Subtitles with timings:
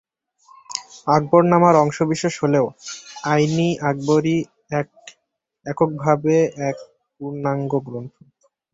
[1.07, 2.65] আকবরনামার অংশবিশেষ হলেও
[3.31, 4.37] আইন-ই-আকবরী
[5.65, 6.77] এককভাবেই এক
[7.15, 8.13] পূর্ণাঙ্গ গ্রন্থ।